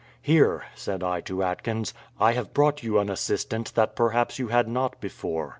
"Here," 0.23 0.63
said 0.73 1.03
I 1.03 1.21
to 1.21 1.43
Atkins, 1.43 1.93
"I 2.19 2.33
have 2.33 2.55
brought 2.55 2.81
you 2.81 2.97
an 2.97 3.07
assistant 3.07 3.75
that 3.75 3.95
perhaps 3.95 4.39
you 4.39 4.47
had 4.47 4.67
not 4.67 4.99
before." 4.99 5.49